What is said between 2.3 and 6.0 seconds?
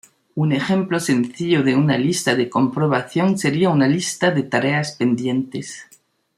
de comprobación sería una lista de tareas pendientes.